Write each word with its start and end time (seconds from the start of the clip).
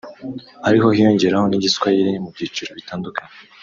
ariko 0.67 0.85
hiyongeraho 0.95 1.45
n’Igiswahili 1.47 2.11
mu 2.23 2.29
byiciro 2.35 2.71
bitandukanye 2.79 3.31